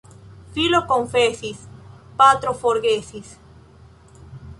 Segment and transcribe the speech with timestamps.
[0.53, 1.59] Filo konfesis—
[2.21, 3.35] patro forgesis.